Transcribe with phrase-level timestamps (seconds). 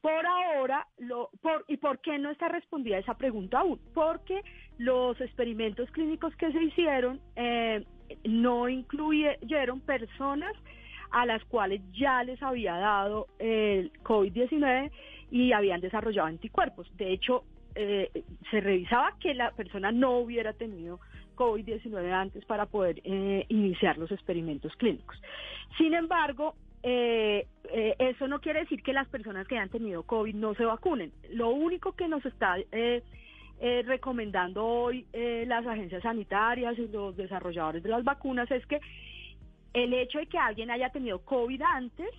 [0.00, 3.80] Por ahora, lo, por, ¿y por qué no está respondida esa pregunta aún?
[3.92, 4.40] Porque
[4.78, 7.84] los experimentos clínicos que se hicieron eh,
[8.24, 10.52] no incluyeron personas
[11.10, 14.90] a las cuales ya les había dado el COVID-19
[15.30, 16.90] y habían desarrollado anticuerpos.
[16.96, 18.10] De hecho, eh,
[18.50, 21.00] se revisaba que la persona no hubiera tenido
[21.36, 25.20] COVID-19 antes para poder eh, iniciar los experimentos clínicos.
[25.76, 26.54] Sin embargo,
[26.88, 30.64] eh, eh, eso no quiere decir que las personas que han tenido COVID no se
[30.64, 31.12] vacunen.
[31.30, 33.02] Lo único que nos está eh,
[33.60, 38.80] eh, recomendando hoy eh, las agencias sanitarias y los desarrolladores de las vacunas es que
[39.72, 42.10] el hecho de que alguien haya tenido COVID antes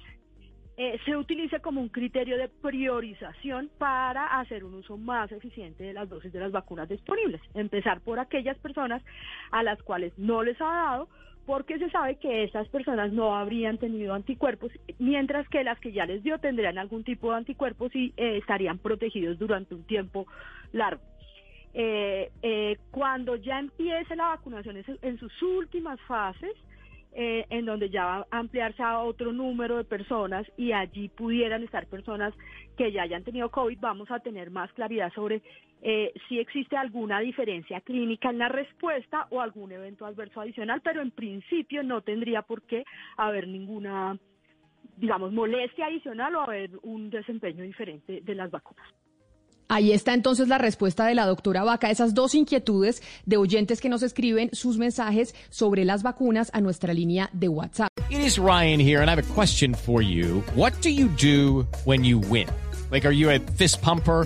[0.79, 5.93] eh, se utilice como un criterio de priorización para hacer un uso más eficiente de
[5.93, 7.41] las dosis de las vacunas disponibles.
[7.55, 9.03] Empezar por aquellas personas
[9.49, 11.09] a las cuales no les ha dado,
[11.47, 16.05] porque se sabe que esas personas no habrían tenido anticuerpos, mientras que las que ya
[16.05, 20.27] les dio tendrían algún tipo de anticuerpos y eh, estarían protegidos durante un tiempo
[20.73, 21.01] largo.
[21.79, 26.55] Eh, eh, cuando ya empiece la vacunación en, sus últimas fases,
[27.13, 31.61] eh, en donde ya va a ampliarse a otro número de personas y allí pudieran
[31.61, 32.33] estar personas
[32.77, 35.43] que ya hayan tenido COVID, vamos a tener más claridad sobre
[35.83, 41.03] eh, si existe alguna diferencia clínica en la respuesta o algún evento adverso adicional, pero
[41.03, 42.85] en principio no tendría por qué
[43.17, 44.17] haber ninguna,
[44.95, 48.87] digamos, molestia adicional o haber un desempeño diferente de las vacunas.
[49.69, 53.89] Ahí está entonces la respuesta de la doctora Vaca, esas dos inquietudes de oyentes que
[53.89, 57.89] nos escriben sus mensajes sobre las vacunas a nuestra línea de WhatsApp.
[58.09, 60.41] It is Ryan here, and I have a question for you.
[60.55, 62.47] What do you do when you win?
[62.91, 64.25] Like, are you a fist pumper?